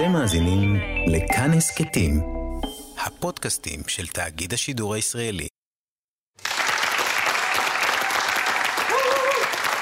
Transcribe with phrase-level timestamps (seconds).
[0.00, 2.20] אתם מאזינים לכאן הסכתים,
[3.06, 5.46] הפודקאסטים של תאגיד השידור הישראלי.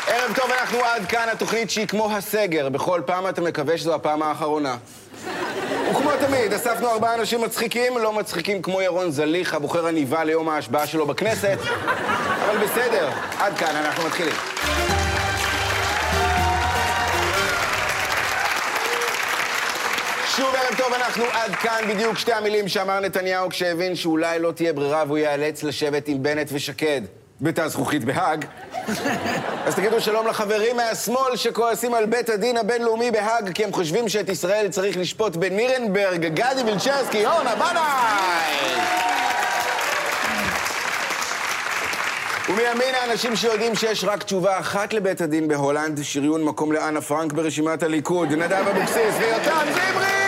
[0.07, 2.69] ערב טוב, אנחנו עד כאן, התוכנית שהיא כמו הסגר.
[2.69, 4.77] בכל פעם אתה מקווה שזו הפעם האחרונה.
[5.91, 10.87] וכמו תמיד, אספנו ארבעה אנשים מצחיקים, לא מצחיקים כמו ירון זליך, הבוחר הניבה ליום ההשבעה
[10.87, 11.59] שלו בכנסת,
[12.47, 14.35] אבל בסדר, עד כאן, אנחנו מתחילים.
[20.39, 24.73] שוב ערב טוב, אנחנו עד כאן, בדיוק שתי המילים שאמר נתניהו כשהבין שאולי לא תהיה
[24.73, 27.01] ברירה והוא ייאלץ לשבת עם בנט ושקד
[27.41, 28.45] בתא זכוכית בהאג.
[29.67, 34.29] אז תגידו שלום לחברים מהשמאל שכועסים על בית הדין הבינלאומי בהאג כי הם חושבים שאת
[34.29, 38.81] ישראל צריך לשפוט בנירנברג, גדי וילצ'רסקי, אורנה בנאי!
[42.49, 47.83] ומימין האנשים שיודעים שיש רק תשובה אחת לבית הדין בהולנד, שריון מקום לאנה פרנק ברשימת
[47.83, 50.28] הליכוד, נדב אבוקסיס ויותם זמרי!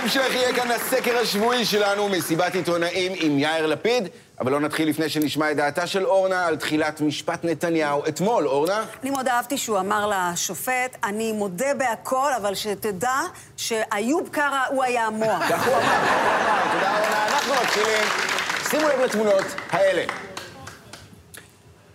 [0.00, 4.08] בהמשך יהיה כאן הסקר השבועי שלנו, מסיבת עיתונאים עם יאיר לפיד,
[4.40, 8.46] אבל לא נתחיל לפני שנשמע את דעתה של אורנה על תחילת משפט נתניהו אתמול.
[8.46, 8.84] אורנה?
[9.02, 13.20] אני מאוד אהבתי שהוא אמר לשופט, אני מודה בהכל, אבל שתדע
[13.56, 15.42] שאיוב קרא הוא היה המוח.
[15.50, 15.98] כך הוא אמר,
[16.72, 18.04] תודה אורנה, אנחנו מתחילים.
[18.70, 20.02] שימו לב לתמונות האלה.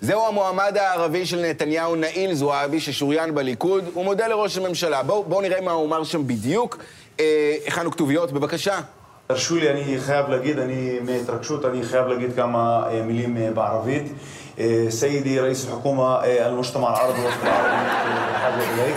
[0.02, 3.84] זהו המועמד הערבי של נתניהו, נאיל זועבי, ששוריין בליכוד.
[3.94, 5.04] הוא מודה לראש הממשלה.
[5.04, 6.78] בואו בוא נראה מה הוא אמר שם בדיוק.
[7.21, 8.79] אה, הכנו כתוביות, בבקשה.
[9.27, 14.13] תרשו לי, אני חייב להגיד, אני מהתרגשות, אני חייב להגיד כמה אה, מילים אה, בערבית.
[14.59, 18.97] אה, سيدي رئيس الحكومة آه، المجتمع العربي والوسط العربي آه، بحاجة إليك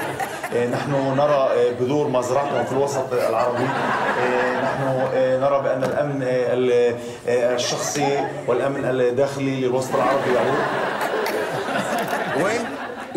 [0.53, 4.83] آه، نحن نرى آه، بذور ما زرعتم في الوسط العربي آه، نحن
[5.13, 6.95] آه، نرى بأن الأمن آه، ال-
[7.27, 10.57] آه، الشخصي والأمن الداخلي للوسط العربي يعود
[12.41, 12.61] רואים?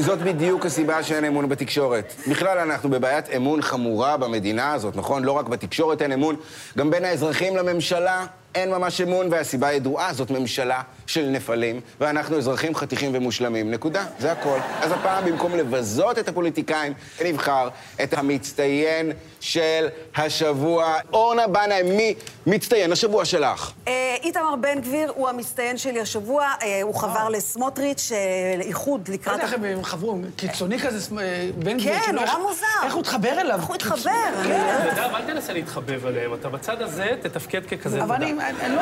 [0.01, 2.13] זאת בדיוק הסיבה שאין אמון בתקשורת.
[2.27, 5.23] בכלל, אנחנו בבעיית אמון חמורה במדינה הזאת, נכון?
[5.23, 6.35] לא רק בתקשורת אין אמון,
[6.77, 12.75] גם בין האזרחים לממשלה אין ממש אמון, והסיבה ידועה, זאת ממשלה של נפלים, ואנחנו אזרחים
[12.75, 13.71] חתיכים ומושלמים.
[13.71, 14.57] נקודה, זה הכל.
[14.81, 16.93] אז הפעם, במקום לבזות את הפוליטיקאים,
[17.25, 17.69] נבחר
[18.03, 20.95] את המצטיין של השבוע.
[21.13, 22.13] אורנה בנאי, מי
[22.47, 23.71] מצטיין השבוע שלך?
[23.87, 23.93] אה,
[24.23, 28.17] איתמר בן גביר הוא המצטיין שלי השבוע, אה, הוא חבר לסמוטריץ', אה,
[28.57, 29.33] לאיחוד לא לקראת...
[29.33, 31.15] יודע איך הם חברו, קיצוני כזה,
[31.57, 31.93] בן גביר.
[31.93, 32.65] כן, כאילו, נורא איך- מוזר.
[32.85, 33.55] איך הוא התחבר אליו?
[33.59, 34.11] איך הוא התחבר?
[34.43, 34.87] כן.
[34.97, 38.33] אל תנסה להתחבב עליהם, אתה בצד הזה, תתפקד ככזה אבל אני
[38.69, 38.81] לא...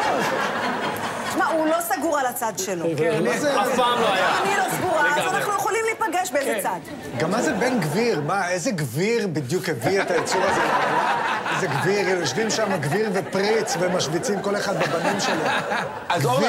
[1.30, 2.86] תשמע, הוא לא סגור על הצד שלו.
[2.98, 4.42] כן, אף פעם לא היה.
[4.42, 5.34] אני לא סגורה, אז.
[5.34, 5.79] אנחנו יכולים
[6.12, 6.62] להיפגש באיזה כן.
[6.62, 6.80] צד.
[7.18, 8.22] גם מה זה בן גביר?
[8.22, 10.62] מה, איזה גביר בדיוק הביא את היצור הזה?
[11.56, 12.10] איזה גביר?
[12.10, 15.44] יושבים שם גביר ופריץ ומשוויצים כל אחד בבנים שלו.
[16.10, 16.48] אז אורנה.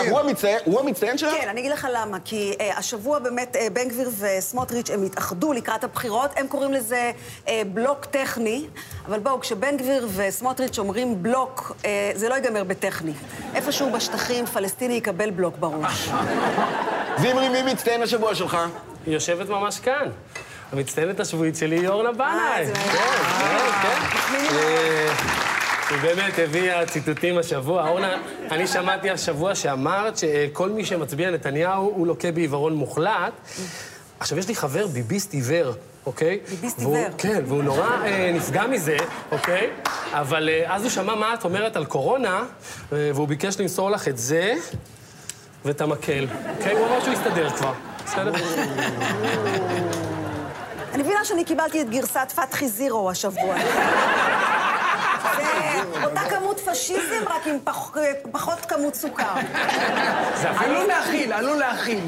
[0.64, 1.34] הוא המצטיין, שלך?
[1.40, 2.18] כן, אני אגיד לך למה.
[2.24, 6.30] כי אה, השבוע באמת אה, בן גביר וסמוטריץ' הם התאחדו לקראת הבחירות.
[6.36, 7.10] הם קוראים לזה
[7.48, 8.66] אה, בלוק טכני.
[9.08, 13.12] אבל בואו, כשבן גביר וסמוטריץ' אומרים בלוק, אה, זה לא ייגמר בטכני.
[13.54, 16.10] איפשהו בשטחים, פלסטיני יקבל בלוק בראש.
[17.18, 18.56] זמרי, מי מצטיין השבוע שלך?
[19.06, 20.08] היא יושבת ממש כאן.
[20.72, 22.66] המצטיינת השבועית שלי היא אורנה בנאי.
[22.66, 24.58] אה, מחמיאים לי.
[24.58, 25.14] אה,
[25.90, 27.88] היא באמת הביאה ציטוטים השבוע.
[27.88, 28.16] אורנה,
[28.50, 33.32] אני שמעתי השבוע שאמרת שכל מי שמצביע נתניהו הוא לוקה בעיוורון מוחלט.
[34.20, 35.72] עכשיו, יש לי חבר ביביסט עיוור,
[36.06, 36.38] אוקיי?
[36.50, 37.08] ביביסט עיוור.
[37.18, 38.96] כן, והוא נורא אה, נפגע מזה,
[39.32, 39.70] אוקיי?
[40.12, 42.42] אבל אה, אז הוא שמע מה את אומרת על קורונה,
[42.92, 44.54] אה, והוא ביקש למסור לך את זה
[45.64, 46.26] ואת המקל.
[46.58, 46.72] אוקיי?
[46.72, 47.72] הוא אמר שהוא יסתדר כבר.
[48.10, 48.32] בסדר?
[50.94, 53.56] אני מבינה שאני קיבלתי את גרסת פתחי זירו השבוע.
[55.36, 57.96] זה אותה כמות פשיזם, רק עם פח-
[58.32, 59.24] פחות כמות סוכר.
[60.42, 60.70] זה אפילו...
[60.76, 62.00] עלול להכיל, עלול להכיל.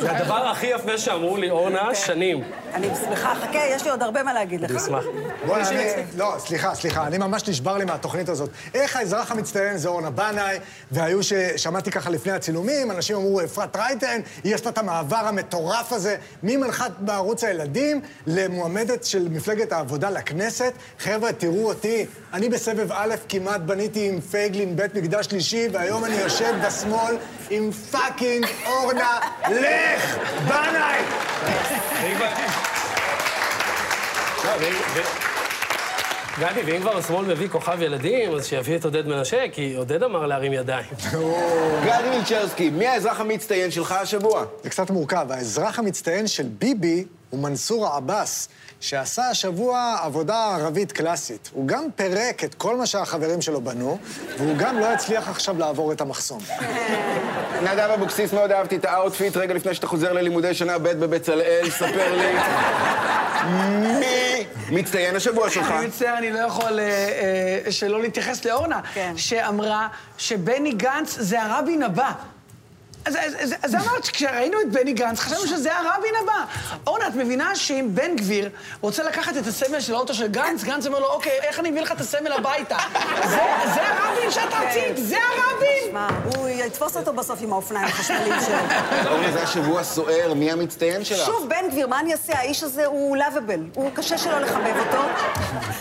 [0.00, 2.42] זה הדבר הכי יפה שאמרו לי, אורנה, שנים.
[2.74, 4.70] אני שמחה, חכה, יש לי עוד הרבה מה להגיד לך.
[4.70, 5.04] אני אשמח.
[5.46, 5.84] בוא'נה, אני...
[6.16, 8.50] לא, סליחה, סליחה, אני ממש נשבר לי מהתוכנית הזאת.
[8.74, 10.58] איך האזרח המצטיין זה אורנה בנאי,
[10.90, 16.16] והיו ששמעתי ככה לפני הצילומים, אנשים אמרו, אפרת רייטן, היא עשתה את המעבר המטורף הזה
[16.42, 20.72] ממנחת בערוץ הילדים למועמדת של מפלגת העבודה לכנסת.
[20.98, 26.14] חבר'ה, תראו אותי, אני בסבב א' כמעט בניתי עם פייגלין בית מקדש שלישי, והיום אני
[26.14, 27.16] יושב בשמאל
[27.50, 29.18] עם פאקינג אורנה,
[29.50, 30.16] לך,
[30.48, 31.00] בנאי!
[32.02, 32.26] ואם כבר-
[34.44, 35.00] לא, ואם- ו-
[36.40, 40.26] גדי, ואם כבר השמאל מביא כוכב ילדים, אז שיביא את עודד מנשה, כי עודד אמר
[40.26, 40.86] להרים ידיים.
[41.86, 44.44] גדי מילצ'רסקי, מי האזרח המצטיין שלך השבוע?
[44.62, 45.26] זה קצת מורכב.
[45.30, 48.48] האזרח המצטיין של ביבי הוא מנסור עבאס,
[48.80, 51.50] שעשה השבוע עבודה ערבית קלאסית.
[51.52, 53.98] הוא גם פירק את כל מה שהחברים שלו בנו,
[54.38, 56.42] והוא גם לא הצליח עכשיו לעבור את המחסום.
[57.66, 59.36] נדב אבוקסיס, מאוד אהבתי את האוטפיט.
[59.36, 62.32] רגע לפני שאתה חוזר ללימודי שנה ב' בבצלאל, ספר לי.
[63.46, 65.70] מי מצטיין השבוע שלך.
[65.70, 66.84] אני מצטער, אני לא יכול אה,
[67.66, 69.12] אה, שלא להתייחס לאורנה, כן.
[69.16, 69.88] שאמרה
[70.18, 72.12] שבני גנץ זה הרבין הבא.
[73.08, 76.44] אז, אז, אז, אז אמרת שכשראינו את בני גנץ, חשבנו שזה הרבין הבא.
[76.86, 78.50] אורנה, את מבינה שאם בן גביר
[78.80, 81.80] רוצה לקחת את הסמל של האוטו של גנץ, גנץ אומר לו, אוקיי, איך אני אביא
[81.80, 82.76] לך את הסמל הביתה?
[83.30, 83.40] זה,
[83.74, 85.94] זה הרבין שאת רצית, זה הרבין!
[85.94, 88.56] מה, הוא יתפוס אותו בסוף עם האופניים החשמליים שלו.
[89.10, 91.26] אורנה, זה השבוע סוער, מי המצטיין שלך?
[91.26, 92.38] שוב, בן גביר, מה אני אעשה?
[92.38, 93.60] האיש הזה הוא לאביבל.
[93.74, 95.02] הוא קשה שלא לחבב אותו.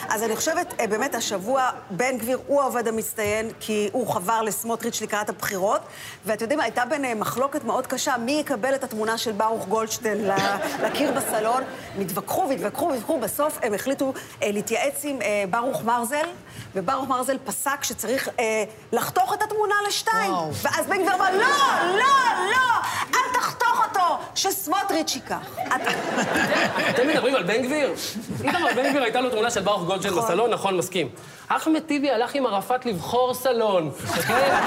[0.09, 5.01] אז אני חושבת, אה, באמת, השבוע בן גביר הוא העובד המצטיין, כי הוא חבר לסמוטריץ'
[5.01, 5.81] לקראת הבחירות.
[6.25, 10.29] ואתם יודעים, הייתה ביניהם מחלוקת מאוד קשה, מי יקבל את התמונה של ברוך גולדשטיין
[10.83, 11.63] לקיר בסלון.
[11.95, 16.25] הם התווכחו והתווכחו והתווכחו, בסוף הם החליטו אה, להתייעץ עם אה, ברוך מרזל,
[16.75, 20.31] וברוך מרזל פסק שצריך אה, לחתוך את התמונה לשתיים.
[20.31, 20.49] וואו.
[20.53, 21.47] ואז בן גביר אמר, לא,
[21.93, 22.05] לא,
[22.51, 22.73] לא,
[23.13, 24.05] אל תחתוך אותו,
[24.35, 25.37] שסמוטריץ' ייקח.
[25.67, 25.81] את-
[26.89, 27.93] אתם מדברים על בן גביר?
[28.43, 31.09] איתמר בן גביר הייתה לו תמונה של ברוך גולדשטיין בסלון, נכון, מסכים.
[31.47, 34.51] אחמד טיבי הלך עם ערפאת לבחור סלון, אוקיי?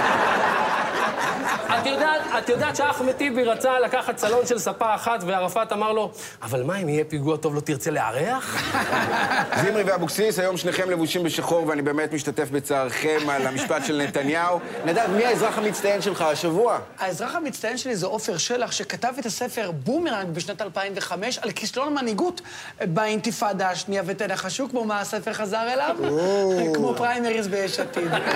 [1.80, 6.10] את יודעת, את יודעת שאחמד טיבי רצה לקחת סלון של ספה אחת, וערפאת אמר לו,
[6.42, 8.72] אבל מה, אם יהיה פיגוע טוב לא תרצה לארח?
[9.62, 14.60] זמרי ואבוקסיס, היום שניכם לבושים בשחור, ואני באמת משתתף בצערכם על המשפט של נתניהו.
[14.84, 16.78] נדב, מי האזרח המצטיין שלך השבוע?
[16.98, 22.40] האזרח המצטיין שלי זה עופר שלח, שכתב את הספר בומרנג בשנת 2005 על כישלון המנהיגות
[22.80, 25.96] באינתיפאדה השנייה, ותנחשו כמו מה הספר חזר אליו?
[26.74, 28.12] כמו פריימריז ביש עתיד.
[28.12, 28.28] איי,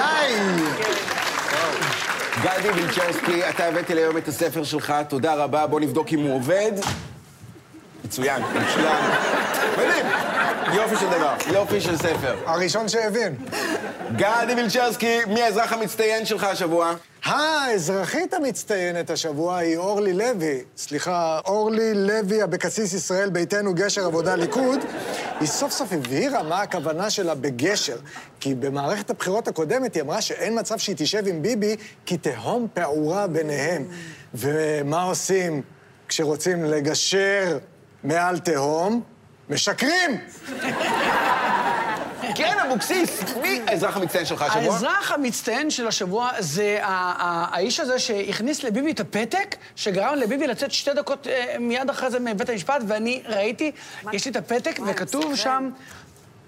[0.00, 0.32] איי.
[2.40, 6.34] גדי וילצ'רסקי, אתה הבאת לי היום את הספר שלך, תודה רבה, בוא נבדוק אם הוא
[6.36, 6.72] עובד.
[8.04, 9.04] מצוין, מצוין.
[9.72, 10.06] מדהים.
[10.72, 12.36] יופי של דבר, יופי של ספר.
[12.46, 13.34] הראשון שהבין.
[14.16, 16.94] גדי וילצ'רסקי, מי האזרח המצטיין שלך השבוע?
[17.24, 20.60] האזרחית המצטיינת השבוע היא אורלי לוי.
[20.76, 24.78] סליחה, אורלי לוי, אבקסיס ישראל ביתנו, גשר עבודה ליכוד.
[25.42, 27.96] היא סוף סוף הבהירה מה הכוונה שלה בגשר.
[28.40, 33.26] כי במערכת הבחירות הקודמת היא אמרה שאין מצב שהיא תשב עם ביבי, כי תהום פעורה
[33.26, 33.84] ביניהם.
[34.34, 35.62] ומה עושים
[36.08, 37.58] כשרוצים לגשר
[38.04, 39.02] מעל תהום?
[39.50, 40.20] משקרים!
[42.34, 44.74] כן, אבוקסיס, מי האזרח המצטיין שלך השבוע?
[44.74, 50.94] האזרח המצטיין של השבוע זה האיש הזה שהכניס לביבי את הפתק, שגרם לביבי לצאת שתי
[50.94, 53.72] דקות אה, מיד אחרי זה מבית המשפט, ואני ראיתי,
[54.12, 55.36] יש לי את הפתק, וכתוב.
[55.36, 55.70] שם,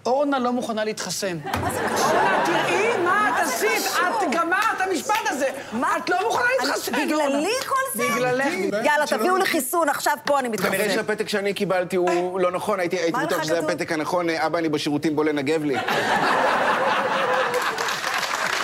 [0.06, 1.38] אורנה לא מוכנה להתחסן.
[1.54, 5.46] אורנה, תראי מה את עשית, את גמרת את המשפט הזה.
[5.72, 5.96] מה?
[5.96, 7.06] את לא מוכנה להתחסן, אורנה.
[7.06, 8.04] בגללי כל זה?
[8.14, 8.46] בגללך.
[8.84, 10.94] יאללה, תביאו לי חיסון, עכשיו פה אני כנראה מתחזק.
[10.94, 13.58] שהפתק שאני קיבלתי הוא לא נכון, הייתי בטוח שזה?
[13.58, 15.76] הפתק הנכון, אה, אבא, אני בשירותים, בוא לנגב לי.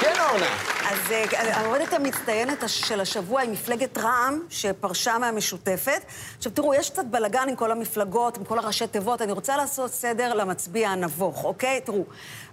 [0.01, 0.80] כן, אורנה.
[0.91, 6.03] אז אה, העובדת המצטיינת הש- של השבוע היא מפלגת רע"מ, שפרשה מהמשותפת.
[6.39, 9.23] עכשיו, תראו, יש קצת בלאגן עם כל המפלגות, עם כל הראשי תיבות.
[9.23, 11.81] אני רוצה לעשות סדר למצביע הנבוך, אוקיי?
[11.81, 12.05] תראו,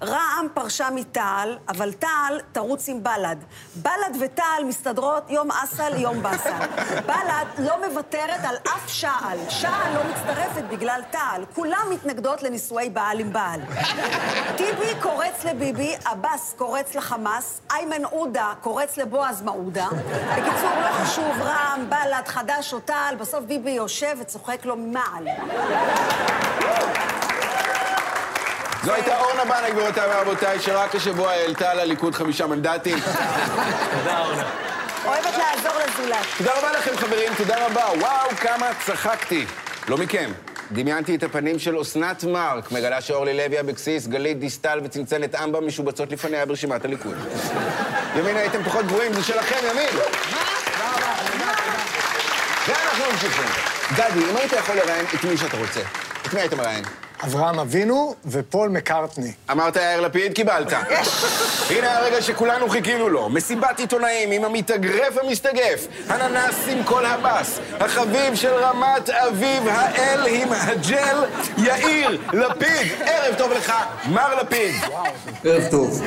[0.04, 3.36] רע"מ פרשה מתע"ל, אבל תע"ל תרוץ עם בל"ד.
[3.76, 6.66] בל"ד ותע"ל מסתדרות יום אסל, יום באסל.
[7.08, 9.38] בל"ד לא מוותרת על אף שעל.
[9.50, 11.44] שעל לא מצטרפת בגלל תע"ל.
[11.56, 13.62] כולם מתנגדות לנישואי בעל עם בעל.
[14.58, 18.27] טיבי קורץ לביבי, עבאס קורץ לחמאס, איימן עודה
[18.62, 19.88] קורץ לבועז מעודה.
[20.32, 25.28] בקיצור, לא חשוב, רע"מ, בל"ד, חד"ש או תע"ל, בסוף ביבי יושב וצוחק לו ממעל.
[28.84, 32.98] זו הייתה אורנה בנאי, גבירותיי ורבותיי, שרק השבוע העלתה לליכוד חמישה מנדטים.
[35.06, 36.26] אוהבת לעזור לזולת.
[36.38, 37.86] תודה רבה לכם, חברים, תודה רבה.
[38.00, 39.46] וואו, כמה צחקתי.
[39.88, 40.32] לא מכם.
[40.72, 46.12] דמיינתי את הפנים של אסנת מארק, מגלה שאורלי לוי אבקסיס, גלית דיסטל וצנצנת אמבה משובצות
[46.12, 47.16] לפניה ברשימת הליכוד.
[48.18, 49.90] ימין הייתם פחות גרועים, זה שלכם, ימין.
[52.68, 53.46] ואנחנו ממשיכים.
[53.94, 55.80] גדי, אם היית יכול לראיין את מי שאתה רוצה,
[56.28, 56.84] את מי היית מראיין?
[57.24, 59.32] אברהם אבינו ופול מקארטני.
[59.52, 60.74] אמרת יאיר לפיד, קיבלת.
[61.70, 63.30] הנה הרגע שכולנו חיכינו לו.
[63.30, 70.48] מסיבת עיתונאים עם המתאגרף המסתגף, הננס עם כל הבס, החביב של רמת אביב, האל עם
[70.52, 71.24] הג'ל,
[71.58, 73.02] יאיר לפיד.
[73.06, 73.74] ערב טוב לך,
[74.06, 74.76] מר לפיד.
[75.44, 76.04] ערב טוב.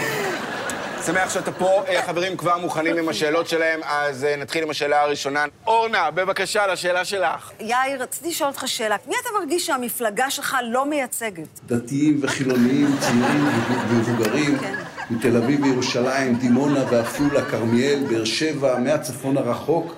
[1.07, 1.83] שמח שאתה פה.
[1.89, 5.45] אה, חברים כבר מוכנים עם השאלות שלהם, אז אה, נתחיל עם השאלה הראשונה.
[5.67, 7.51] אורנה, בבקשה, לשאלה שלך.
[7.61, 8.97] יאיר, רציתי לשאול אותך שאלה.
[9.07, 11.61] מי אתה מרגיש שהמפלגה שלך לא מייצגת?
[11.67, 13.49] דתיים וחילוניים, צעירים
[13.89, 14.75] ומבוגרים, כן.
[15.11, 19.95] מתל אביב וירושלים, דימונה ועפולה, כרמיאל, באר שבע, מהצפון הרחוק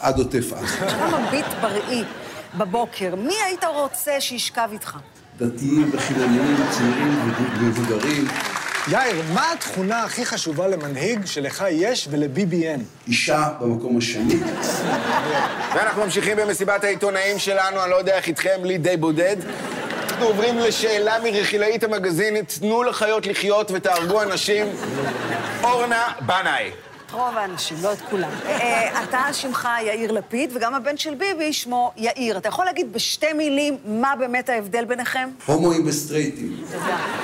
[0.00, 0.66] עד עוטף עזה.
[0.66, 2.04] כשאתה מביט בראי
[2.58, 4.96] בבוקר, מי היית רוצה שישכב איתך?
[5.38, 8.24] דתיים וחילוניים, צעירים ומבוגרים,
[8.88, 12.84] יאיר, מה התכונה הכי חשובה למנהיג שלך יש ולביבי אין?
[13.08, 14.34] אישה במקום השני,
[15.74, 19.36] ואנחנו ממשיכים במסיבת העיתונאים שלנו, אני לא יודע איך איתכם, לי די בודד.
[20.02, 24.66] אנחנו עוברים לשאלה מרכילאית המגזין, תנו לחיות לחיות ותהרגו אנשים.
[25.62, 26.70] אורנה בנאי.
[27.12, 28.30] רוב האנשים, לא את כולם.
[28.46, 32.38] אה, אתה, שמך יאיר לפיד, וגם הבן של ביבי שמו יאיר.
[32.38, 35.28] אתה יכול להגיד בשתי מילים מה באמת ההבדל ביניכם?
[35.46, 37.23] הומואים וסטרייטים, תודה.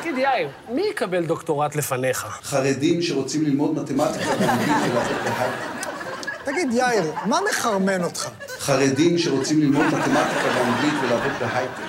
[0.00, 2.26] תגיד, יאיר, מי יקבל דוקטורט לפניך?
[2.42, 4.30] חרדים שרוצים ללמוד מתמטיקה
[6.44, 8.28] תגיד, יאיר, מה מחרמן אותך?
[8.58, 11.82] חרדים שרוצים ללמוד מתמטיקה ואנגלית ולעבוד בהייטק,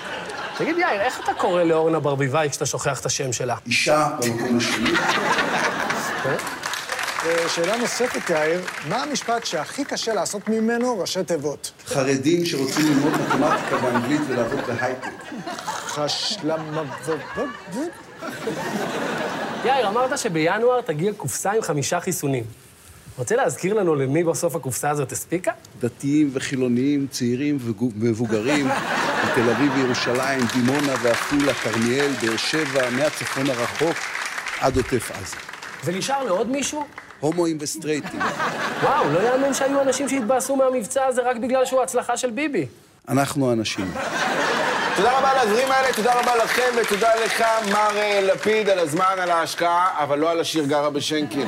[0.58, 3.56] תגיד, יאיר, איך אתה קורא לאורנה ברביבאי כשאתה שוכח את השם שלה?
[3.66, 4.90] אישה במקום השני,
[6.26, 6.36] אה,
[7.48, 11.72] שאלה נוספת, יאיר, מה המשפט שהכי קשה לעשות ממנו ראשי תיבות?
[11.86, 15.08] חרדים שרוצים ללמוד מתמטיקה ואנגלית ולעבוד בהייטק.
[17.74, 17.80] ו-
[19.66, 22.44] יאיר, אמרת שבינואר תגיע קופסה עם חמישה חיסונים.
[23.18, 25.52] רוצה להזכיר לנו למי בסוף הקופסה הזאת הספיקה?
[25.80, 28.68] דתיים וחילוניים, צעירים ומבוגרים,
[29.24, 33.98] בתל אביב וירושלים, דימונה ועפולה, כרמיאל, באר שבע, מהצפון הרחוק
[34.60, 35.36] עד עוטף עזה.
[35.86, 36.86] ונשאר לעוד מישהו?
[37.24, 38.20] הומואים וסטרייטים.
[38.84, 42.66] וואו, לא יאמן שהיו אנשים שהתבאסו מהמבצע הזה רק בגלל שהוא הצלחה של ביבי.
[43.10, 43.92] אנחנו האנשים.
[44.96, 49.16] תודה רבה על הדברים האלה, תודה רבה לכם, ותודה לך, מר אה, לפיד, על הזמן,
[49.20, 51.48] על ההשקעה, אבל לא על השיר גרה בשנקין.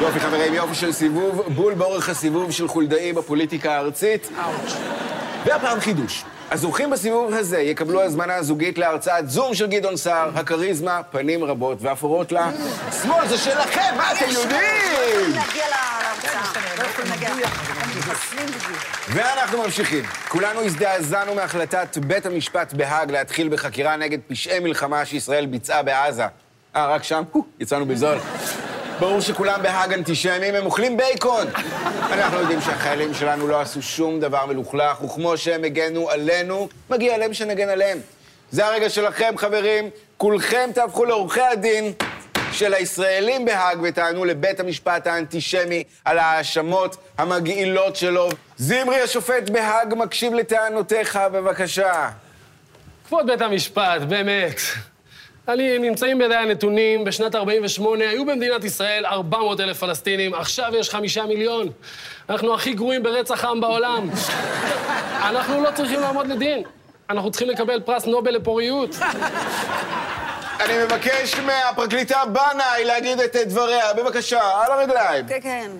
[0.00, 4.28] יופי, חברים, יופי של סיבוב, בול באורך הסיבוב של חולדאי בפוליטיקה הארצית.
[5.46, 6.24] והפעם חידוש.
[6.54, 12.32] הזוכים בסיבוב הזה יקבלו הזמנה זוגית להרצאת זום של גדעון סער, הכריזמה, פנים רבות ואפורות
[12.32, 12.50] לה.
[13.02, 15.32] שמאל זה שלכם, מה אתם יודעים?
[15.34, 15.40] לא.
[19.08, 20.04] ואנחנו ממשיכים.
[20.28, 26.26] כולנו הזדעזענו מהחלטת בית המשפט בהאג להתחיל בחקירה נגד פשעי מלחמה שישראל ביצעה בעזה.
[26.76, 27.22] אה, רק שם?
[27.60, 28.18] יצאנו בזול.
[29.00, 31.46] ברור שכולם בהאג אנטישמים, הם אוכלים בייקון.
[32.12, 37.34] אנחנו יודעים שהחיילים שלנו לא עשו שום דבר מלוכלך, וכמו שהם הגנו עלינו, מגיע להם
[37.34, 37.98] שנגן עליהם.
[38.50, 39.90] זה הרגע שלכם, חברים.
[40.16, 41.92] כולכם תהפכו לעורכי הדין
[42.52, 48.28] של הישראלים בהאג וטענו לבית המשפט האנטישמי על ההאשמות המגעילות שלו.
[48.56, 52.10] זמרי השופט בהאג מקשיב לטענותיך, בבקשה.
[53.08, 54.60] כבוד בית המשפט, באמת.
[55.48, 61.26] אני, נמצאים בידי הנתונים, בשנת 48' היו במדינת ישראל 400 אלף פלסטינים, עכשיו יש חמישה
[61.26, 61.68] מיליון.
[62.28, 64.10] אנחנו הכי גרועים ברצח עם בעולם.
[65.30, 66.62] אנחנו לא צריכים לעמוד לדין.
[67.10, 68.90] אנחנו צריכים לקבל פרס נובל לפוריות.
[70.60, 73.94] אני מבקש מהפרקליטה בנאי להגיד את דבריה.
[73.94, 75.26] בבקשה, על הרגליים.
[75.26, 75.70] כן, כן.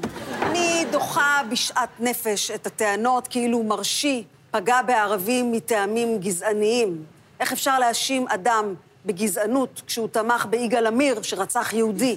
[0.42, 7.04] אני דוחה בשאט נפש את הטענות כאילו מרשי פגע בערבים מטעמים גזעניים.
[7.40, 8.74] איך אפשר להאשים אדם
[9.06, 12.16] בגזענות כשהוא תמך ביגאל עמיר שרצח יהודי?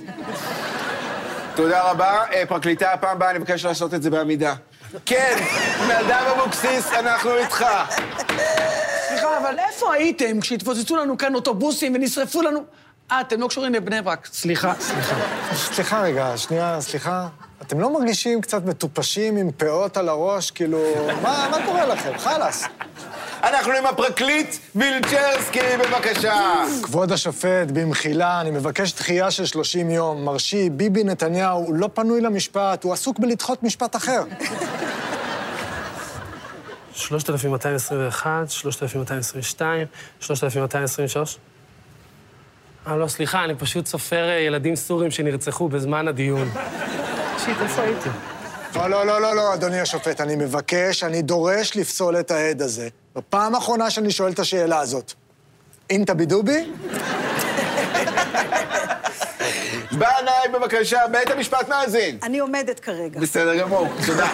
[1.56, 2.24] תודה רבה.
[2.34, 4.56] אה, פרקליטה, הפעם הבאה אני מבקש לעשות את זה בעמידה.
[5.06, 5.36] כן,
[5.88, 7.65] נדב אבוקסיס, אנחנו איתך.
[9.08, 12.60] סליחה, אבל איפה הייתם כשהתפוצצו לנו כאן אוטובוסים ונשרפו לנו...
[13.12, 14.27] אה, אתם לא קשורים לבני ברק.
[14.34, 15.15] סליחה, סליחה.
[15.53, 17.27] סליחה רגע, שנייה, סליחה.
[17.62, 20.51] אתם לא מרגישים קצת מטופשים עם פאות על הראש?
[20.51, 20.79] כאילו,
[21.22, 22.17] מה, מה קורה לכם?
[22.17, 22.67] חלאס.
[23.44, 26.63] אנחנו עם הפרקליט וילצ'רסקי, בבקשה.
[26.84, 30.25] כבוד השופט, במחילה, אני מבקש דחייה של 30 יום.
[30.25, 34.24] מרשי, ביבי נתניהו, הוא לא פנוי למשפט, הוא עסוק בלדחות משפט אחר.
[36.94, 39.88] 3,221, 3,222,
[40.20, 41.38] 3,223.
[42.88, 46.50] אה, לא, סליחה, אני פשוט סופר אה, ילדים סורים שנרצחו בזמן הדיון.
[47.46, 48.10] שיט, איפה הייתי?
[48.75, 52.88] לא, לא, לא, לא, לא, אדוני השופט, אני מבקש, אני דורש לפסול את העד הזה.
[53.15, 55.13] בפעם האחרונה שאני שואל את השאלה הזאת.
[55.89, 56.71] אינטה בידובי?
[59.91, 62.17] בנאי, בבקשה, בית המשפט מאזין.
[62.24, 63.19] אני עומדת כרגע.
[63.19, 64.27] בסדר גמור, תודה.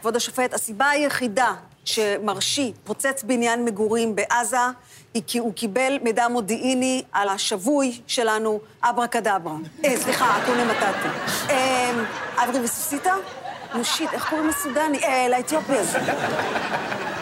[0.00, 1.54] כבוד השופט, הסיבה היחידה
[1.84, 4.56] שמרשי פוצץ בניין מגורים בעזה
[5.14, 9.54] היא כי הוא קיבל מידע מודיעיני על השבוי שלנו, אברה קדברה.
[9.84, 11.08] אה, סליחה, אקונה מטאטי.
[11.50, 11.90] אה,
[12.44, 13.14] אברי וסוסיתא?
[13.74, 14.98] נו שיט, איך קוראים לסודני?
[15.04, 15.98] אה, לאתיופי הזה.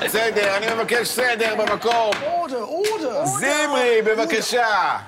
[0.04, 2.11] בסדר, אני מבקש סדר במקום.
[2.23, 3.25] אורדר, אורדר.
[3.25, 4.99] זמרי, בבקשה.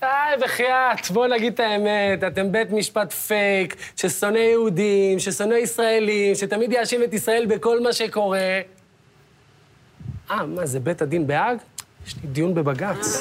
[0.00, 0.06] די,
[0.40, 7.02] בחייאת, בואו נגיד את האמת, אתם בית משפט פייק, ששונא יהודים, ששונא ישראלים, שתמיד יאשים
[7.02, 8.60] את ישראל בכל מה שקורה.
[10.30, 11.58] אה, מה, זה בית הדין בהאג?
[12.06, 13.20] יש לי דיון בבג"ץ.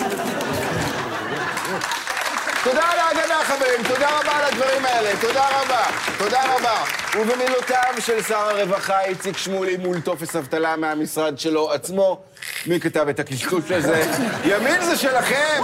[2.63, 3.84] תודה על ההגנה, חברים.
[3.88, 5.10] תודה רבה על הדברים האלה.
[5.22, 5.84] תודה רבה.
[6.18, 6.84] תודה רבה.
[7.20, 12.22] ובמילותיו של שר הרווחה איציק שמולי מול טופס אבטלה מהמשרד שלו עצמו,
[12.68, 14.04] מי כתב את הקשקוש הזה?
[14.46, 15.63] ימין זה שלכם!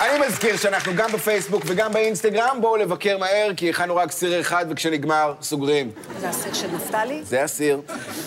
[0.00, 4.66] אני מזכיר שאנחנו גם בפייסבוק וגם באינסטגרם, בואו לבקר מהר, כי הכנו רק סיר אחד,
[4.70, 5.90] וכשנגמר, סוגרים.
[6.20, 7.20] זה הסיר של נפתלי?
[7.24, 7.80] זה הסיר.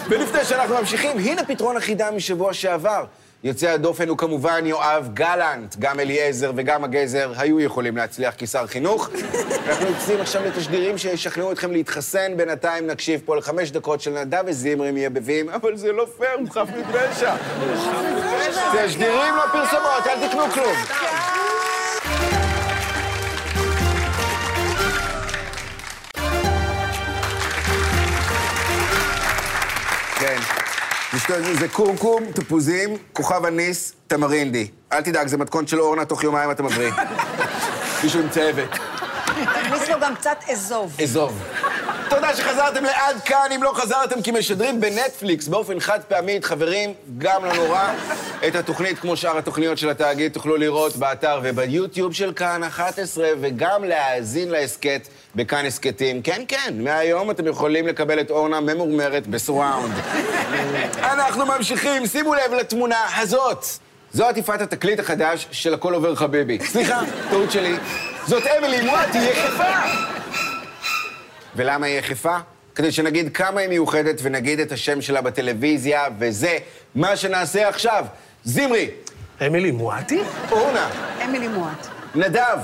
[0.10, 3.06] ולפני שאנחנו ממשיכים, הנה פתרון החידה משבוע שעבר.
[3.44, 5.76] יוצא הדופן הוא כמובן יואב גלנט.
[5.80, 9.10] גם אליעזר וגם הגזר היו יכולים להצליח כשר חינוך.
[9.68, 12.38] אנחנו יוצאים עכשיו לתשדירים שישכנעו אתכם להתחסן.
[12.38, 16.68] בינתיים נקשיב פה לחמש דקות של נדב וזמרי מייבבים, אבל זה לא פייר, הוא חף
[16.80, 17.36] מפשע.
[18.86, 20.76] תשדירים לא פרסומות, אל תקנו כלום.
[31.28, 34.68] זה- זה קורקום, תפוזים, כוכב אניס, תמרינדי.
[34.94, 36.92] אל תדאג, זה מתכון של אורנה, תוך יומיים אתה מבריא.
[38.04, 38.70] מישהו עם צוות.
[39.54, 40.96] תכניס לו גם קצת אזוב.
[41.04, 41.40] אזוב.
[42.16, 47.46] תודה שחזרתם לעד כאן, אם לא חזרתם כי משדרים בנטפליקס באופן חד פעמית, חברים, גם
[47.46, 47.94] לא נורא.
[48.48, 53.84] את התוכנית, כמו שאר התוכניות של התאגיד, תוכלו לראות באתר וביוטיוב של כאן 11, וגם
[53.84, 56.22] להאזין להסכת בכאן הסכתים.
[56.22, 59.94] כן, כן, מהיום אתם יכולים לקבל את אורנה ממורמרת בסוראונד.
[61.04, 63.66] אנחנו ממשיכים, שימו לב לתמונה הזאת.
[64.14, 66.60] זו עטיפת התקליט החדש של הכל עובר חביבי.
[66.66, 67.76] סליחה, טעות שלי.
[68.28, 70.14] זאת אמילי מואטי, יחפה!
[71.56, 72.38] ולמה היא יחפה?
[72.76, 76.58] כדי שנגיד כמה היא מיוחדת ונגיד את השם שלה בטלוויזיה, וזה
[76.96, 78.06] מה שנעשה עכשיו.
[78.44, 78.90] זמרי,
[79.48, 80.20] אמילי מואטי?
[80.52, 80.90] אורנה,
[81.26, 81.88] אמילי מועט.
[82.16, 82.60] נדב,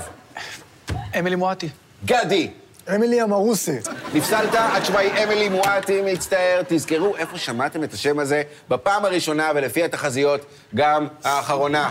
[1.18, 1.68] אמילי מואטי.
[2.04, 2.50] גדי.
[2.94, 3.76] אמילי אמרוסי.
[4.14, 6.62] נפסלת, התשובה היא אמילי מואטי, מצטער.
[6.68, 11.90] תזכרו איפה שמעתם את השם הזה בפעם הראשונה, ולפי התחזיות, גם האחרונה.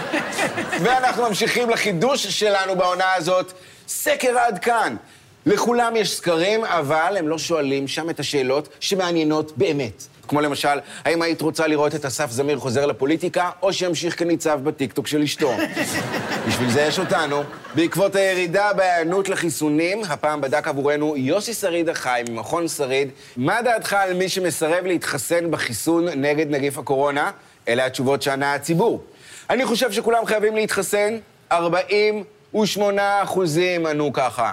[0.82, 3.52] ואנחנו ממשיכים לחידוש שלנו בעונה הזאת,
[3.88, 4.96] סקר עד כאן.
[5.46, 10.02] לכולם יש סקרים, אבל הם לא שואלים שם את השאלות שמעניינות באמת.
[10.28, 15.06] כמו למשל, האם היית רוצה לראות את אסף זמיר חוזר לפוליטיקה, או שימשיך כניצב בטיקטוק
[15.06, 15.52] של אשתו?
[16.48, 17.42] בשביל זה יש אותנו.
[17.74, 23.10] בעקבות הירידה בהיענות לחיסונים, הפעם בדק עבורנו יוסי שריד החי ממכון שריד.
[23.36, 27.30] מה דעתך על מי שמסרב להתחסן בחיסון נגד נגיף הקורונה?
[27.68, 29.04] אלה התשובות שענה הציבור.
[29.50, 31.16] אני חושב שכולם חייבים להתחסן,
[31.52, 34.52] 48 אחוזים ענו ככה.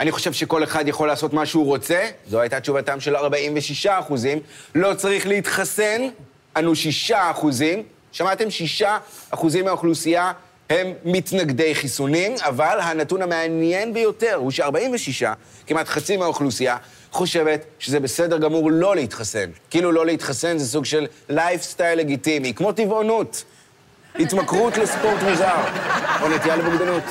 [0.00, 4.38] אני חושב שכל אחד יכול לעשות מה שהוא רוצה, זו הייתה תשובתם של 46 אחוזים.
[4.74, 6.08] לא צריך להתחסן,
[6.56, 7.82] ענו 6 אחוזים.
[8.12, 8.50] שמעתם?
[8.50, 8.82] 6
[9.30, 10.32] אחוזים מהאוכלוסייה
[10.70, 15.26] הם מתנגדי חיסונים, אבל הנתון המעניין ביותר הוא ש-46,
[15.66, 16.76] כמעט חצי מהאוכלוסייה,
[17.10, 19.50] חושבת שזה בסדר גמור לא להתחסן.
[19.70, 23.44] כאילו לא להתחסן זה סוג של לייפסטייל לגיטימי, כמו טבעונות.
[24.18, 25.56] התמכרות לספורט מוזר,
[26.22, 27.02] או נטייה לבוגדנות.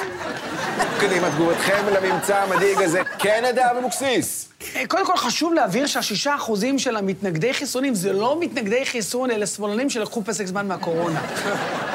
[0.99, 3.01] קדימה, תגובתכם לממצא המדאיג הזה.
[3.19, 4.49] כן, נדב אבוקסיס.
[4.87, 9.89] קודם כל, חשוב להבהיר שהשישה אחוזים של המתנגדי חיסונים זה לא מתנגדי חיסון, אלה שמאלנים
[9.89, 11.21] שלקחו פסק זמן מהקורונה.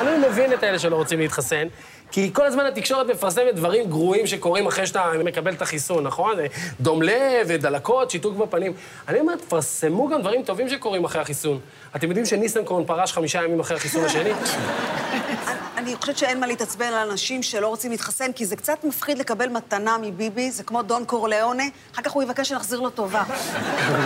[0.01, 1.67] אני מבין את אלה שלא רוצים להתחסן,
[2.13, 6.37] כי כל הזמן התקשורת מפרסמת דברים גרועים שקורים אחרי שאתה מקבל את החיסון, נכון?
[6.81, 8.73] דום לב ודלקות, שיתוק בפנים.
[9.09, 11.61] אני אומר, תפרסמו גם דברים טובים שקורים אחרי החיסון.
[11.97, 14.31] אתם יודעים שניסנקורן פרש חמישה ימים אחרי החיסון השני?
[15.83, 19.49] אני- חושבת שאין מה להתעצבן על אנשים שלא רוצים להתחסן, כי זה קצת מפחיד לקבל
[19.49, 21.63] מתנה מביבי, זה כמו דון קורליאונה,
[21.95, 23.23] אחר כך הוא יבקש שנחזיר לו טובה.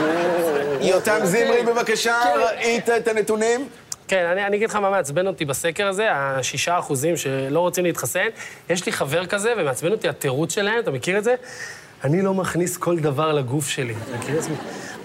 [0.81, 3.69] יותם זמרי, בבקשה, ראית את הנתונים?
[4.09, 8.27] כן, אני, אני אגיד לך מה מעצבן אותי בסקר הזה, השישה אחוזים שלא רוצים להתחסן.
[8.71, 11.35] יש לי חבר כזה, ומעצבן אותי התירוץ שלהם, אתה מכיר את זה?
[12.05, 13.95] אני לא מכניס כל דבר לגוף שלי.
[14.09, 14.51] אתה מכיר את זה?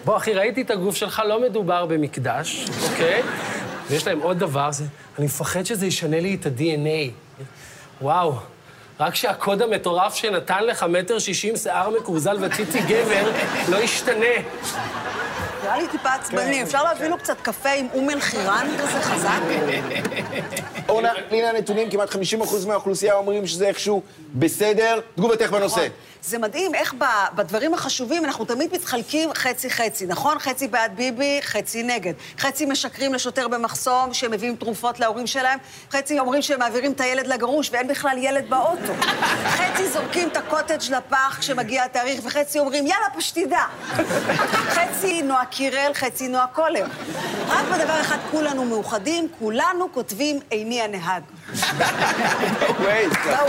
[0.05, 3.21] בוא, אחי, ראיתי את הגוף שלך, לא מדובר במקדש, אוקיי?
[3.91, 4.83] ויש להם עוד דבר, זה,
[5.17, 7.11] אני מפחד שזה ישנה לי את ה-DNA.
[8.01, 8.35] וואו,
[8.99, 13.31] רק שהקוד המטורף שנתן לך מטר שישים שיער מקורזל וציצי גבר
[13.69, 14.25] לא ישתנה.
[15.63, 19.39] נראה לי טיפה עצבני, אפשר להביא לו קצת קפה עם אום אל-חיראן כזה חזק?
[20.91, 22.15] אורנה, הנה הנתונים, כמעט 50%
[22.67, 24.01] מהאוכלוסייה אומרים שזה איכשהו
[24.35, 24.99] בסדר.
[25.15, 25.87] תגובתך בנושא.
[26.23, 30.39] זה מדהים איך ב- בדברים החשובים אנחנו תמיד מתחלקים חצי-חצי, נכון?
[30.39, 32.13] חצי בעד ביבי, חצי נגד.
[32.39, 35.59] חצי משקרים לשוטר במחסום שהם מביאים תרופות להורים שלהם,
[35.91, 38.93] חצי אומרים שהם מעבירים את הילד לגרוש ואין בכלל ילד באוטו.
[39.57, 43.65] חצי זורקים את הקוטג' לפח כשמגיע התאריך, וחצי אומרים, יאללה, פשטידה.
[44.69, 46.85] חצי נועה קירל, חצי נועה קולר.
[47.47, 51.23] רק בדבר אחד כולנו מאוחדים, כולנו כותבים איני הנהג.
[52.79, 53.47] Waze, באו,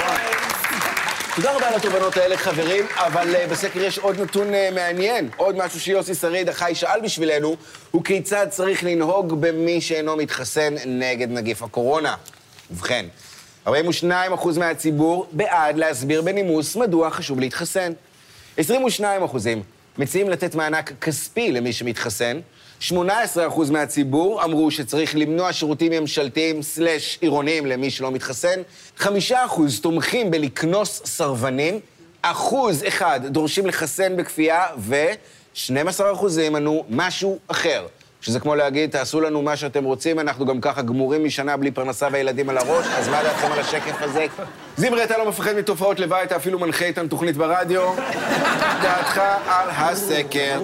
[1.36, 5.30] תודה רבה על התובנות האלה, חברים, אבל uh, בסקר יש עוד נתון uh, מעניין.
[5.36, 7.56] עוד משהו שיוסי שריד החי שאל בשבילנו,
[7.90, 12.14] הוא כיצד צריך לנהוג במי שאינו מתחסן נגד נגיף הקורונה.
[12.70, 13.06] ובכן,
[13.66, 13.70] 42%
[14.58, 17.92] מהציבור בעד להסביר בנימוס מדוע חשוב להתחסן.
[18.58, 18.62] 22%
[19.98, 22.40] מציעים לתת מענק כספי למי שמתחסן,
[22.90, 22.94] 18%
[23.70, 28.60] מהציבור אמרו שצריך למנוע שירותים ממשלתיים סלאש עירוניים למי שלא מתחסן,
[29.00, 29.04] 5%
[29.82, 31.80] תומכים בלקנוס סרבנים,
[32.22, 35.70] אחוז אחד דורשים לחסן בכפייה, ו-12%
[36.56, 37.86] ענו משהו אחר.
[38.22, 42.08] שזה כמו להגיד, תעשו לנו מה שאתם רוצים, אנחנו גם ככה גמורים משנה בלי פרנסה
[42.12, 44.26] וילדים על הראש, אז מה דעתכם על השקף הזה?
[44.76, 47.92] זמרי, אתה לא מפחד מתופעות לוואי, אתה אפילו מנחה איתן תוכנית ברדיו.
[48.82, 50.60] דעתך על הסקר.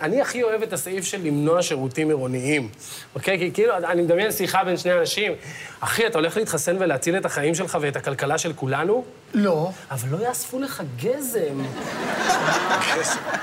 [0.00, 2.68] אני הכי אוהב את הסעיף של למנוע שירותים עירוניים,
[3.14, 3.38] אוקיי?
[3.38, 5.32] כי כאילו, אני מדמיין שיחה בין שני אנשים.
[5.80, 9.04] אחי, אתה הולך להתחסן ולהציל את החיים שלך ואת הכלכלה של כולנו?
[9.34, 9.70] לא.
[9.90, 11.64] אבל לא יאספו לך גזם.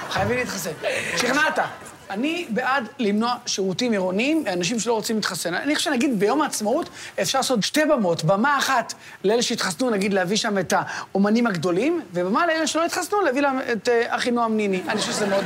[0.09, 0.71] חייבים להתחסן.
[1.17, 1.59] שכנעת.
[2.09, 5.53] אני בעד למנוע שירותים עירוניים מאנשים שלא רוצים להתחסן.
[5.53, 6.89] אני חושב שנגיד ביום העצמאות
[7.21, 8.23] אפשר לעשות שתי במות.
[8.23, 8.93] במה אחת
[9.23, 13.89] לאלה שהתחסנו, נגיד להביא שם את האומנים הגדולים, ובמה לאלה שלא התחסנו, להביא להם את
[13.89, 14.81] אה, אחי נועם ניני.
[14.87, 15.45] אני חושב שזה מאוד...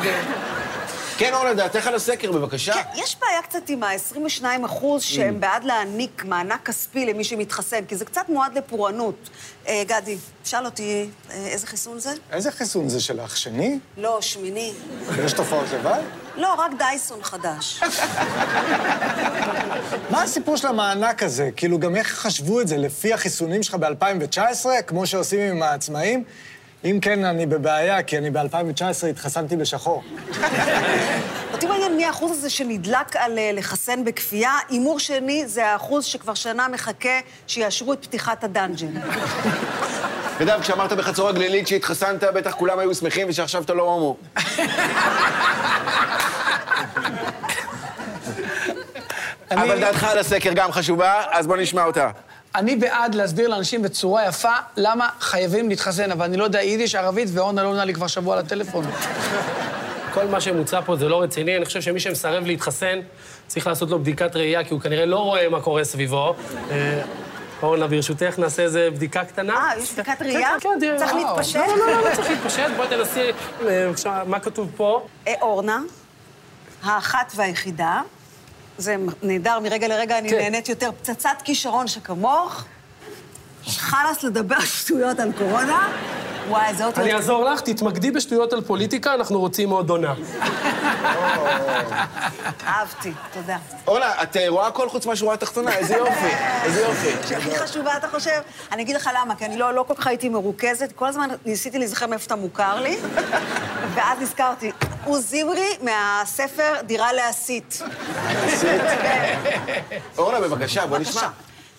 [1.22, 2.74] כן, אורנה, דעתך על הסקר, בבקשה.
[2.74, 7.96] כן, יש בעיה קצת עם ה-22 אחוז שהם בעד להעניק מענק כספי למי שמתחסן, כי
[7.96, 9.30] זה קצת מועד לפורענות.
[9.68, 12.14] אה, גדי, שאל אותי, אה, איזה חיסון זה?
[12.32, 13.38] איזה חיסון זה שלך?
[13.38, 13.80] שני?
[13.98, 14.74] לא, שמיני.
[15.26, 16.02] יש תופעות לוואי?
[16.36, 17.82] לא, רק דייסון חדש.
[20.12, 21.50] מה הסיפור של המענק הזה?
[21.56, 22.78] כאילו, גם איך חשבו את זה?
[22.78, 26.24] לפי החיסונים שלך ב-2019, כמו שעושים עם העצמאים?
[26.86, 30.04] אם כן, אני בבעיה, כי אני ב-2019 התחסנתי בשחור.
[31.54, 34.52] אותי מעניין מי האחוז הזה שנדלק על אה, לחסן בכפייה.
[34.70, 38.88] הימור שני זה האחוז שכבר שנה מחכה שיאשרו את פתיחת הדאנג'ן.
[40.40, 44.18] נדב, כשאמרת בחצור הגלילית שהתחסנת, בטח כולם היו שמחים ושעכשיו אתה לא הומו.
[49.52, 52.10] אבל דעתך על הסקר גם חשובה, אז בוא נשמע אותה.
[52.56, 57.30] אני בעד להסביר לאנשים בצורה יפה למה חייבים להתחסן, אבל אני לא יודע יידיש, ערבית,
[57.34, 58.86] ואורנה לא עונה לי כבר שבוע לטלפון.
[60.14, 61.58] כל מה שמוצע פה זה לא רציני.
[61.58, 63.00] אני חושב שמי שמסרב להתחסן,
[63.48, 66.36] צריך לעשות לו בדיקת ראייה, כי הוא כנראה לא רואה מה קורה סביבו.
[66.72, 67.02] אה,
[67.64, 69.54] אורנה, ברשותך, נעשה איזה בדיקה קטנה.
[69.54, 70.50] אה, יש בדיקת ראייה?
[70.60, 70.98] כן, כן, תראה.
[70.98, 71.36] צריך וואו.
[71.36, 71.56] להתפשט?
[71.56, 72.68] לא, לא, לא, לא צריך להתפשט.
[72.76, 73.32] בואי תנסי, אה,
[73.88, 75.08] בבקשה, מה כתוב פה?
[75.28, 75.80] אה, אורנה,
[76.84, 78.02] האחת והיחידה.
[78.82, 80.38] זה נהדר, מרגע לרגע אני כן.
[80.38, 80.90] נהנית יותר.
[80.92, 82.64] פצצת כישרון שכמוך.
[83.66, 85.90] חלאס לדבר שטויות על קורונה.
[86.50, 87.06] וואי, איזה אותיות.
[87.06, 90.14] אני אעזור לך, תתמקדי בשטויות על פוליטיקה, אנחנו רוצים עוד עונה.
[92.68, 93.58] אהבתי, תודה.
[93.88, 96.12] אורנה, את אה, רואה הכל חוץ מהשורה התחתונה, איזה יופי,
[96.64, 97.28] איזה יופי.
[97.28, 98.42] שהכי חשובה, אתה חושב?
[98.72, 100.92] אני אגיד לך למה, כי אני לא, לא כל כך הייתי מרוכזת.
[100.96, 102.98] כל הזמן ניסיתי להיזכר מאיפה אתה מוכר לי,
[103.96, 104.72] ואז נזכרתי,
[105.06, 107.82] הוא זמרי מהספר דירה להסית.
[110.18, 111.28] אורנה, בבקשה, בוא נשמע.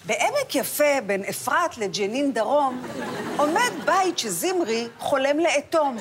[0.05, 2.83] בעמק יפה, בין אפרת לג'נין דרום,
[3.37, 5.97] עומד בית שזמרי חולם לאטום.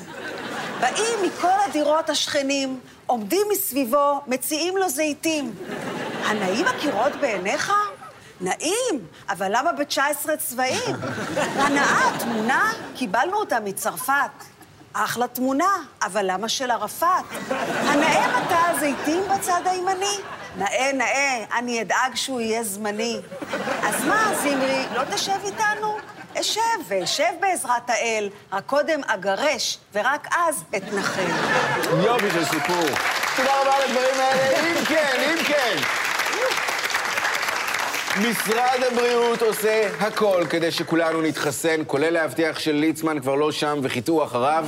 [0.79, 5.55] באים מכל הדירות השכנים, עומדים מסביבו, מציעים לו זיתים.
[6.25, 7.73] הנאים הקירות בעיניך?
[8.41, 10.95] נעים, אבל למה ב-19 צבעים?
[11.55, 12.73] הנאה תמונה?
[12.95, 14.50] קיבלנו אותה מצרפת.
[14.93, 17.25] אחלה תמונה, אבל למה של ערפאת?
[17.77, 20.17] הנאה מטע הזיתים בצד הימני?
[20.57, 23.19] נאה, נאה, אני אדאג שהוא יהיה זמני.
[23.83, 25.97] אז מה, זמרי, לא תשב איתנו?
[26.39, 31.27] אשב ואשב בעזרת האל, רק קודם אגרש, ורק אז אתנחל.
[32.03, 32.85] יופי של סיפור.
[33.35, 34.59] תודה רבה על הדברים האלה.
[34.59, 35.77] אם כן, אם כן.
[38.19, 44.65] משרד הבריאות עושה הכל כדי שכולנו נתחסן, כולל להבטיח שליצמן כבר לא שם וחיתו אחריו,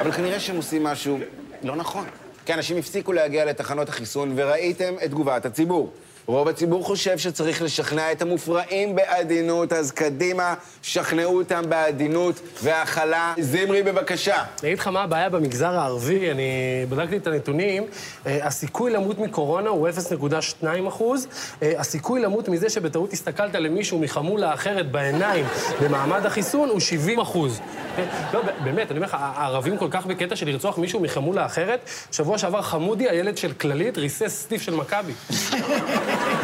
[0.00, 1.18] אבל כנראה שהם עושים משהו
[1.62, 2.04] לא נכון.
[2.46, 5.92] כי אנשים הפסיקו להגיע לתחנות החיסון וראיתם את תגובת הציבור.
[6.26, 13.34] רוב הציבור חושב שצריך לשכנע את המופרעים בעדינות, אז קדימה, שכנעו אותם בעדינות והכלה.
[13.40, 14.34] זמרי, בבקשה.
[14.34, 16.44] אני אגיד לך מה הבעיה במגזר הערבי, אני
[16.88, 17.86] בדקתי את הנתונים,
[18.26, 21.26] אה, הסיכוי למות מקורונה הוא 0.2 אחוז,
[21.62, 25.46] אה, הסיכוי למות מזה שבטעות הסתכלת למישהו מחמולה אחרת בעיניים
[25.82, 27.60] במעמד החיסון הוא 70 אחוז.
[27.96, 28.04] כן?
[28.32, 32.38] לא, באמת, אני אומר לך, הערבים כל כך בקטע של לרצוח מישהו מחמולה אחרת, שבוע
[32.38, 35.12] שעבר חמודי, הילד של כללית, ריסס סניף של מכבי.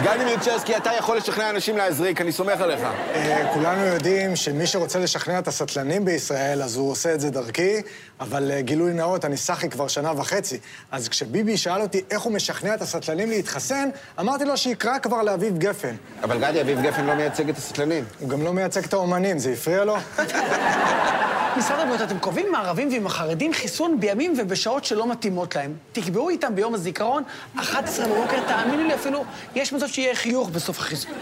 [0.02, 2.80] גדי מילצ'רסקי, אתה יכול לשכנע אנשים להזריק, אני סומך עליך.
[3.14, 7.82] אה, כולנו יודעים שמי שרוצה לשכנע את הסטלנים בישראל, אז הוא עושה את זה דרכי,
[8.20, 10.58] אבל אה, גילוי נאות, אני סאחי כבר שנה וחצי.
[10.90, 13.88] אז כשביבי שאל אותי איך הוא משכנע את הסטלנים להתחסן,
[14.20, 15.94] אמרתי לו שיקרא כבר לאביב גפן.
[16.22, 18.04] אבל גדי, אביב גפן לא מייצג את הסטלנים.
[18.20, 19.96] הוא גם לא מייצג את האומנים, זה הפריע לו?
[21.56, 25.74] משרד הבריאות, אתם קובעים עם הערבים ועם החרדים חיסון בימים ובשעות שלא מתאימות להם.
[25.92, 27.22] תקבעו איתם ביום הזיכרון,
[27.60, 31.12] 11 בבוקר, תאמינו לי אפילו, יש מצב שיהיה חיוך בסוף החיסון.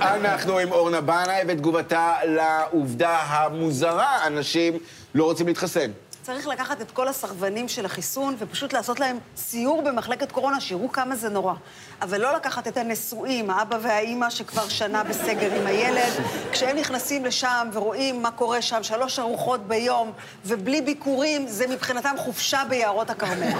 [0.00, 4.78] אנחנו עם אורנה בנאי ותגובתה לעובדה המוזרה, אנשים
[5.14, 5.90] לא רוצים להתחסן.
[6.26, 11.16] צריך לקחת את כל הסרבנים של החיסון ופשוט לעשות להם סיור במחלקת קורונה, שיראו כמה
[11.16, 11.54] זה נורא.
[12.02, 16.12] אבל לא לקחת את הנשואים, האבא והאימא שכבר שנה בסגר עם הילד,
[16.52, 20.12] כשהם נכנסים לשם ורואים מה קורה שם, שלוש ארוחות ביום,
[20.44, 23.52] ובלי ביקורים, זה מבחינתם חופשה ביערות הכרמל.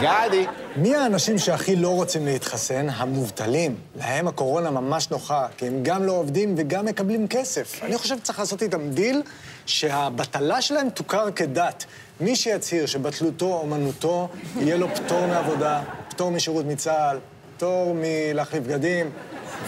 [0.00, 0.46] גדי.
[0.82, 2.86] מי האנשים שהכי לא רוצים להתחסן?
[2.90, 3.76] המובטלים.
[3.96, 7.82] להם הקורונה ממש נוחה, כי הם גם לא עובדים וגם מקבלים כסף.
[7.82, 9.22] אני חושב שצריך לעשות איתם דיל
[9.66, 11.84] שהבטלה שלהם תוכר כדת.
[12.20, 17.18] מי שיצהיר שבטלותו אומנותו, יהיה לו פטור מעבודה, פטור משירות מצה"ל,
[17.58, 19.10] פטור מלהחליף בגדים,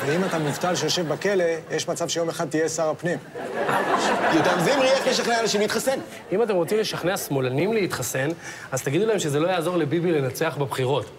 [0.06, 3.18] ואם אתה מובטל שיושב בכלא, יש מצב שיום אחד תהיה שר הפנים.
[4.34, 5.98] יותם זמרי, איך לשכנע אנשים להתחסן?
[6.32, 8.28] אם אתם רוצים לשכנע שמאלנים להתחסן,
[8.72, 11.10] אז תגידו להם שזה לא יעזור לביבי לנצח בבחירות.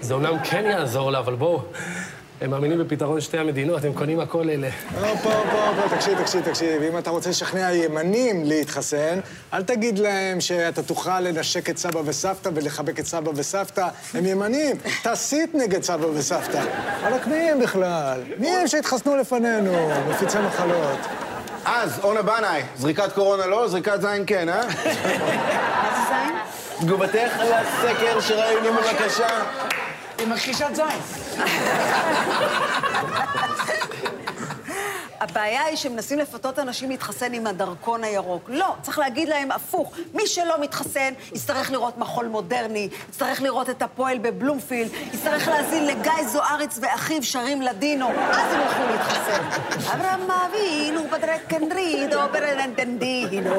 [0.00, 1.62] זה אומנם כן יעזור לה, אבל בואו,
[2.40, 4.68] הם מאמינים בפתרון שתי המדינות, הם קונים הכל אלה.
[4.94, 6.82] הופה, הופה, הופה, תקשיב, תקשיב, תקשיב.
[6.82, 9.20] אם אתה רוצה לשכנע ימנים להתחסן,
[9.52, 13.88] אל תגיד להם שאתה תוכל לנשק את סבא וסבתא ולחבק את סבא וסבתא.
[14.14, 16.64] הם ימנים, תסית נגד סבא וסבתא.
[17.02, 18.20] וואלכ, מי הם בכלל?
[18.38, 20.98] מי הם שהתחסנו לפנינו, מפיצי מחלות?
[21.64, 24.60] אז, אורנה בנאי, זריקת קורונה לא, זריקת זין כן, אה?
[24.66, 24.72] מה
[25.94, 26.34] זה זין?
[26.86, 29.28] תגובתך לסקר שראינו בבקשה.
[30.18, 31.00] היא מכחישת זין.
[35.20, 38.42] הבעיה היא שמנסים לפתות אנשים להתחסן עם הדרכון הירוק.
[38.48, 39.92] לא, צריך להגיד להם הפוך.
[40.14, 46.28] מי שלא מתחסן, יצטרך לראות מחול מודרני, יצטרך לראות את הפועל בבלומפילד, יצטרך להאזין לגיא
[46.28, 49.42] זוארץ ואחיו שרים לדינו, אז הם יוכלו להתחסן.
[49.94, 53.54] אברהם אבינו בדרקנרידו ברנדנדינו,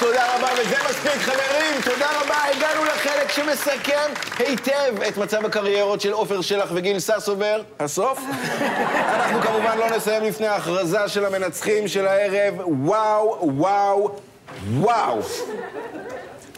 [0.00, 1.80] תודה רבה, וזה מספיק, חברים.
[1.84, 7.62] תודה רבה, הגענו לחלק שמסכם היטב את מצב הקריירות של עופר שלח וגיל ססובר.
[7.80, 8.20] הסוף?
[9.14, 12.54] אנחנו כמובן לא נסיים לפני ההכרזה של המנצחים של הערב.
[12.66, 14.10] וואו, וואו,
[14.72, 15.18] וואו.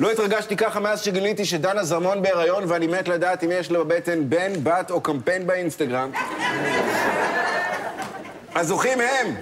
[0.00, 4.30] לא התרגשתי ככה מאז שגיליתי שדנה זרמון בהיריון, ואני מת לדעת אם יש לה בבטן
[4.30, 6.10] בן, בת או קמפיין באינסטגרם.
[8.54, 9.34] הזוכים הם...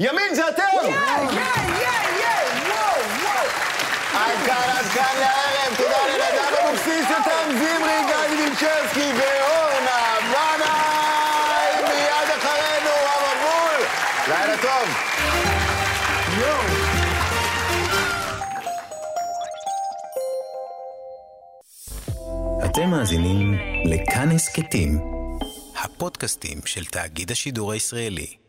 [0.00, 0.62] ימין זה אתם!
[4.26, 5.76] עד כאן, עד כאן לערב.
[5.76, 11.82] תודה לנדב אבוקסיס, יותם זמרי, גיא וינצ'רסקי ואורנה בנאי.
[11.82, 13.86] מיד אחרינו, המבול.
[14.28, 14.88] לילה טוב.
[22.64, 24.98] אתם מאזינים לכאן הסכתים,
[25.84, 28.45] הפודקאסטים של תאגיד השידור הישראלי.